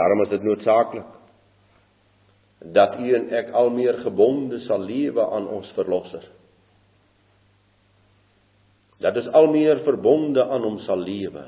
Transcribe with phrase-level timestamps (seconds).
[0.00, 1.08] Daarom is dit noodsaaklik
[2.72, 6.24] dat u en ek al meer gebonde sal lewe aan ons verlosser.
[9.00, 11.44] Dat ons al meer verbonde aan hom sal lewe.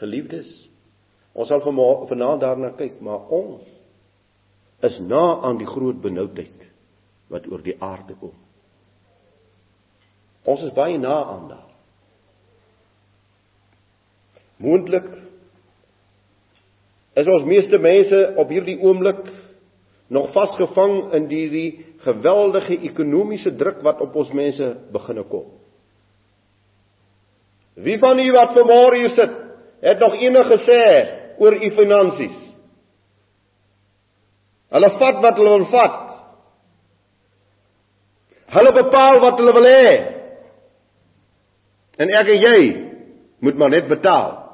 [0.00, 0.48] Geliefdes,
[1.32, 3.68] ons sal vanaand daarna kyk, maar ons
[4.88, 6.66] is na aan die groot benoudheid
[7.32, 8.32] wat oor die aarde kom.
[10.48, 11.70] Ons is baie na aan daar.
[14.56, 15.08] Moontlik
[17.16, 19.22] is ons meeste mense op hierdie oomblik
[20.12, 21.70] nog vasgevang in hierdie
[22.04, 25.46] geweldige ekonomiese druk wat op ons mense begine kom.
[27.76, 29.32] Wie van u wat vanmôre hier sit,
[29.84, 30.82] het nog enige gesê
[31.42, 32.36] oor u finansies?
[34.76, 35.98] Hulle vat wat hulle wil vat.
[38.56, 39.92] Hulle bepaal wat hulle wil hê.
[41.96, 42.58] En ek en jy
[43.44, 44.45] moet maar net betaal.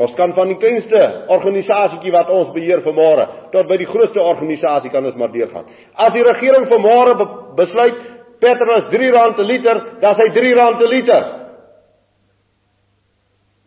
[0.00, 4.90] Ons kan van die kleinste organisasietjie wat ons beheer vanmôre tot by die grootste organisasie
[4.90, 5.68] kan ons maar deurgaan.
[5.94, 7.26] As die regering vanmôre be
[7.60, 8.00] besluit
[8.40, 11.28] petrol is R3 per liter, dan is hy R3 per liter.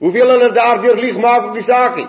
[0.03, 2.07] Hoeveel hulle daardeur lieg maak op die saakie?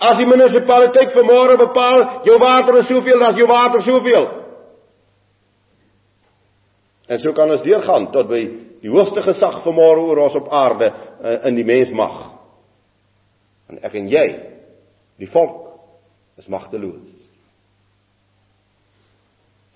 [0.00, 4.26] As die munisipaliteit vanmôre bepaal jou water is soveel, dan is jou water soveel.
[7.10, 8.42] En so kan ons deurgaan tot by
[8.80, 12.18] die hoogste gesag vanmôre oor ons op aarde uh, in die mensmag.
[13.70, 14.26] En ek en jy,
[15.20, 15.66] die volk,
[16.40, 17.08] is magteloos.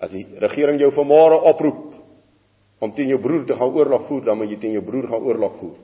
[0.01, 1.83] As die regering jou vanmôre oproep
[2.83, 5.23] om teen jou broer te gaan oorlog voer, dan moet jy teen jou broer gaan
[5.25, 5.77] oorlog voer.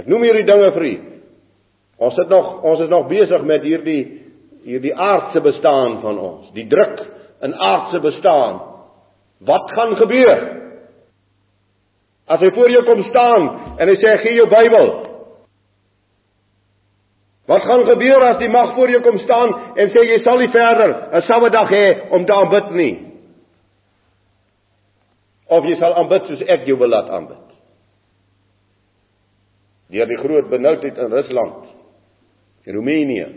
[0.00, 0.94] Ek noem hierdie dinge vir u.
[2.02, 4.02] Ons sit nog ons is nog besig met hierdie
[4.64, 7.02] hierdie aardse bestaan van ons, die druk
[7.44, 8.62] in aardse bestaan.
[9.44, 10.40] Wat gaan gebeur?
[12.26, 13.48] As hy voor jou kom staan
[13.78, 14.92] en hy sê gee jou Bybel.
[17.46, 20.52] Wat gaan gebeur as die mag voor jou kom staan en sê jy sal nie
[20.52, 22.94] verder 'n Saterdag hê om te aanbid nie?
[25.48, 27.44] Of jy sal aanbid soos ek jou wil laat aanbid?
[29.90, 31.66] Deur die groot benoudheid in Rusland,
[32.64, 33.28] in Roemenië,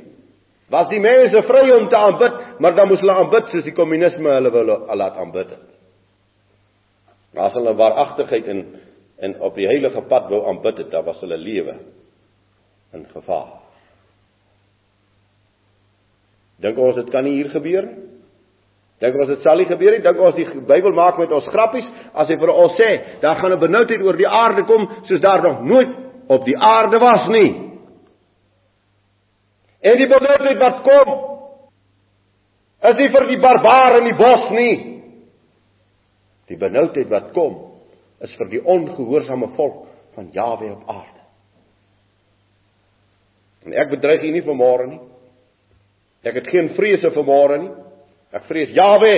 [0.70, 4.30] was die mense vry om te aanbid, maar dan moes hulle aanbid soos die kommunisme
[4.30, 5.77] hulle wil laat aanbid het.
[7.38, 8.66] As hulle waaragtigheid en
[9.18, 11.74] en op die heilige pad wou aanbid het, dan was hulle lewe
[12.94, 13.56] in gevaar.
[16.62, 18.04] Dink ons dit kan nie hier gebeur nie?
[19.02, 20.02] Dink ons dit sal nie gebeur nie?
[20.06, 21.86] Dink ons die Bybel maak met ons grappies
[22.18, 22.90] as hy vir ons sê,
[23.22, 25.90] daar gaan 'n benoudheid oor die aarde kom soos daar nog nooit
[26.28, 27.52] op die aarde was nie.
[29.82, 31.08] En die benoudheid wat kom
[32.82, 34.97] is nie vir die barbare in die bos nie.
[36.48, 37.58] Die benoudheid wat kom
[38.24, 39.86] is vir die ongehoorsame volk
[40.16, 41.24] van Jawe op aarde.
[43.68, 45.02] En ek bedreig u nie vanmôre nie.
[46.26, 47.74] Ek het geen vrese vanmôre nie.
[48.36, 49.16] Ek vrees Jawe.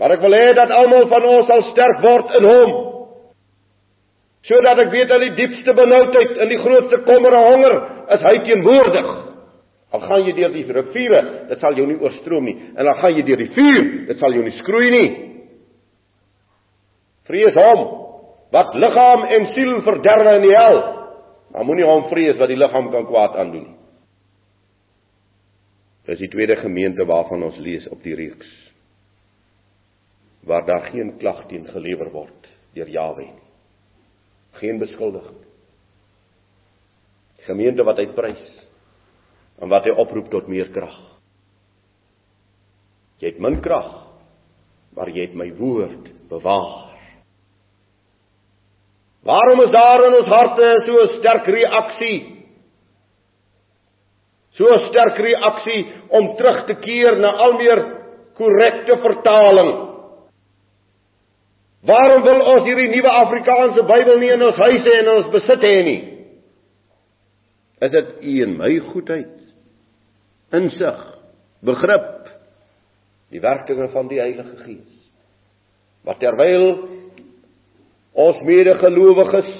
[0.00, 2.76] Maar ek wil hê dat almal van ons sal sterk word in hom.
[4.48, 7.76] Sodat ek weet dat die diepste benoudheid en die grootste kommer en honger
[8.16, 9.10] is hy teenwoordig.
[9.90, 12.54] Al gaan jy deur die riviere, dit sal jou nie oorstroom nie.
[12.78, 15.08] En al gaan jy deur die vuur, dit sal jou nie skroei nie.
[17.30, 17.82] Vrees hom
[18.54, 20.80] wat liggaam en siel verderwe in die hel.
[21.50, 23.76] Maar moenie hom vrees wat die liggaam kan kwaad aandoen nie.
[26.06, 28.48] Dis die tweede gemeente waarvan ons lees op die reeks.
[30.46, 33.46] Waar daar geen klag teen gelewer word deur Jawe nie.
[34.62, 35.38] Geen beskuldiging.
[37.46, 38.42] Gemeente wat hy prys
[39.60, 40.96] en wat hy oproep tot meer krag.
[43.20, 43.90] Jy het min krag,
[44.96, 46.88] maar jy het my woord bewaar.
[49.28, 52.18] Waarom is daar in ons harte so 'n sterk reaksie?
[54.56, 58.00] So 'n sterk reaksie om terug te keer na al meer
[58.34, 59.90] korrekte vertaling.
[61.82, 65.60] Waarom wil ons hierdie nuwe Afrikaanse Bybel nie in ons huise en in ons besit
[65.60, 66.02] hê nie?
[67.80, 69.49] Is dit u en my goedheid?
[70.56, 71.02] Insig,
[71.66, 72.08] begrip
[73.30, 74.96] die werkinge van die Heilige Gees.
[76.04, 76.66] Maar terwyl
[78.20, 79.50] ons medegelowiges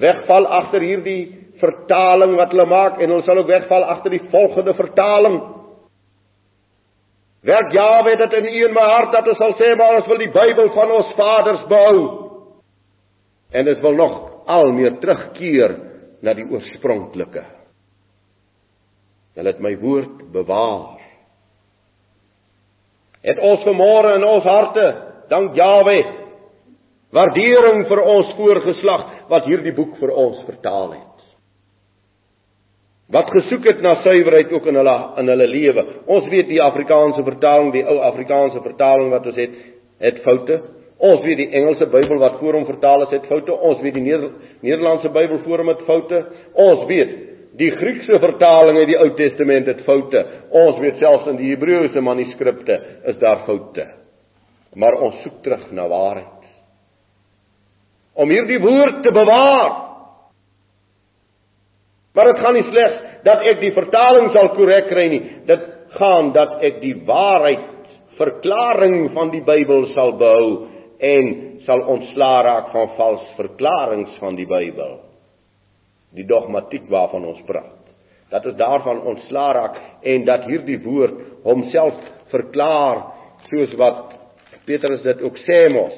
[0.00, 1.22] wegval agter hierdie
[1.60, 5.38] vertaling wat hulle maak en ons sal ook wegval agter die volgende vertaling.
[7.46, 10.20] Werk Jawe dit in u en my hart dat ons sal sê maar ons wil
[10.20, 12.02] die Bybel van ons vaders behou.
[13.50, 14.18] En dit wil nog
[14.50, 15.78] al meer terugkeer
[16.22, 17.59] na die oorspronklike.
[19.38, 20.98] Hulle het my woord bewaar.
[23.20, 24.86] Het ons vanmôre in ons harte,
[25.28, 25.98] dank Jawe,
[27.10, 31.06] Waardering vir ons voorgeslag wat hierdie boek vir ons vertaal het.
[33.10, 35.84] Wat gesoek het na suiwerheid ook in hulle in hulle lewe.
[36.06, 39.56] Ons weet die Afrikaanse vertaling, die ou Afrikaanse vertaling wat ons het,
[40.06, 40.60] het foute.
[41.00, 43.56] Ons weet die Engelse Bybel wat voor hom vertaal is, het foute.
[43.56, 44.30] Ons weet die Neder
[44.62, 46.22] Nederlandse Bybel voor hom het foute.
[46.54, 47.16] Ons weet
[47.60, 50.22] die Griekse vertaling uit die Ou Testament het foute.
[50.56, 52.76] Ons weet selfs in die Hebreëse manuskripte
[53.12, 53.86] is daar foute.
[54.80, 56.40] Maar ons soek terug na waarheid
[58.20, 59.70] om hierdie woord te bewaar.
[62.14, 65.20] Maar dit gaan nie slegs dat ek die vertaling sal korrek kry nie.
[65.48, 65.62] Dit
[65.96, 67.68] gaan dat ek die waarheid
[68.18, 70.66] verklaring van die Bybel sal behou
[71.00, 71.30] en
[71.64, 74.98] sal ontslaa raak van vals verklaringe van die Bybel.
[76.14, 77.76] Die dogmatiek waarvan ons praat.
[78.30, 81.98] Dat ons daarvan ontslaa raak en dat hierdie woord homself
[82.30, 83.02] verklaar
[83.50, 84.16] soos wat
[84.66, 85.94] Petrus dit ook sê mos.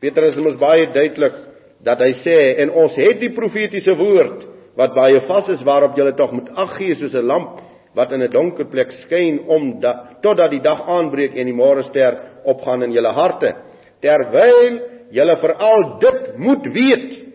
[0.00, 1.36] Petrus mos baie duidelik
[1.84, 4.44] dat hy sê en ons het die profetiese woord
[4.76, 7.60] wat baie vas is waarop julle tog moet ag gee soos 'n lamp
[7.94, 12.18] wat in 'n donker plek skyn om dat totdat die dag aanbreek en die môrester
[12.44, 13.54] opgaan in julle harte
[14.00, 14.80] terwyl
[15.10, 17.25] julle veral dit moet weet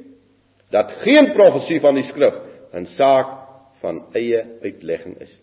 [0.71, 2.35] dat geen profesie van die skrif
[2.73, 3.37] 'n saak
[3.81, 5.33] van eie uitlegging is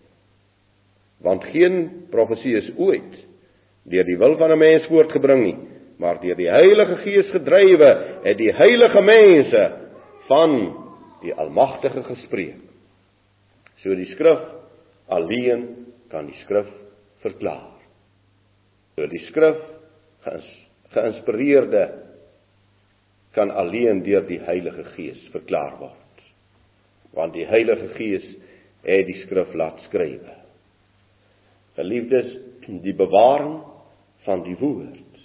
[1.21, 3.27] want geen profesie is ooit
[3.85, 5.59] deur die wil van 'n mens voortgebring nie
[5.99, 7.91] maar deur die Heilige Gees gedrywe
[8.23, 9.63] het die heilige mense
[10.29, 10.55] van
[11.23, 12.63] die Almagtige gespreek.
[13.83, 14.45] So die skrif
[15.11, 15.65] alleen
[16.11, 16.69] kan die skrif
[17.25, 17.75] verklaar.
[18.95, 19.59] So die skrif
[20.95, 21.83] geïnspireerde
[23.39, 26.23] kan alleen deur die Heilige Gees verklaar word.
[27.15, 28.27] Want die Heilige Gees
[28.83, 30.27] het die skrif laat skryf.
[31.79, 32.33] Geliefdes,
[32.83, 33.61] die bewaring
[34.27, 35.23] van die woord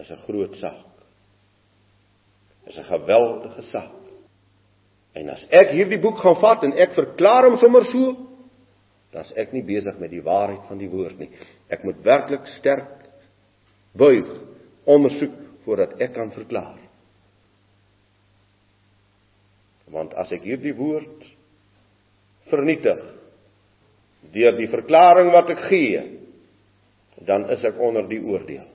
[0.00, 0.92] is 'n groot saak.
[2.66, 4.02] Is 'n geweldige saak.
[5.14, 8.16] En as ek hierdie boek gaan vat en ek verklaar hom sommer so,
[9.12, 11.30] dan's ek nie besig met die waarheid van die woord nie.
[11.68, 12.88] Ek moet werklik sterk
[13.92, 14.28] buig
[14.84, 15.34] ondersoek
[15.64, 16.81] voordat ek kan verklaar.
[20.12, 21.22] Want as ek hierdie woord
[22.50, 23.00] vernietig
[24.34, 26.02] deur die verklaring wat ek gee,
[27.24, 28.66] dan is ek onder die oordeel.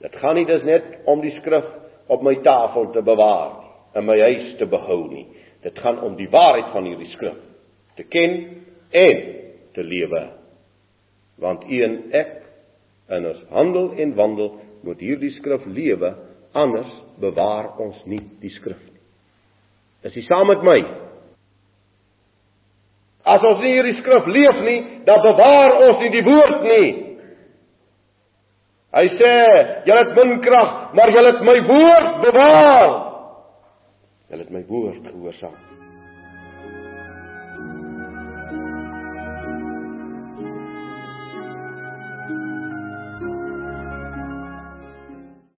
[0.00, 1.68] Dit gaan nie dus net om die skrif
[2.08, 3.60] op my tafel te bewaar,
[4.00, 5.26] in my huis te behou nie.
[5.60, 7.38] Dit gaan om die waarheid van hierdie skrif
[8.00, 8.38] te ken
[8.96, 9.24] en
[9.76, 10.24] te lewe.
[11.36, 12.38] Want u en ek
[13.12, 14.54] in ons handel en wandel
[14.88, 16.14] moet hierdie skrif lewe,
[16.56, 18.97] anders bewaar ons nie die skrif nie.
[20.06, 20.78] Is jy saam met my?
[23.28, 24.78] As ons nie hierdie skrif leef nie,
[25.08, 26.88] dan bewaar ons nie die woord nie.
[28.98, 29.32] Hy sê,
[29.84, 32.94] julle het min krag, maar julle het my woord bewaar.
[34.30, 35.67] Julle het my woord gehoorsaam.